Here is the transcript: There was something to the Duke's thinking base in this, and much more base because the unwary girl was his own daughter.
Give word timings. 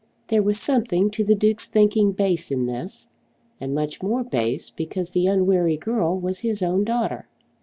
There 0.29 0.41
was 0.41 0.59
something 0.59 1.11
to 1.11 1.23
the 1.23 1.35
Duke's 1.35 1.67
thinking 1.67 2.11
base 2.13 2.49
in 2.49 2.65
this, 2.65 3.07
and 3.59 3.75
much 3.75 4.01
more 4.01 4.23
base 4.23 4.71
because 4.71 5.11
the 5.11 5.27
unwary 5.27 5.77
girl 5.77 6.19
was 6.19 6.39
his 6.39 6.63
own 6.63 6.83
daughter. 6.83 7.27